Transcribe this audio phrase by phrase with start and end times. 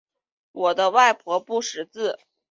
[0.51, 2.17] 我的外婆不识字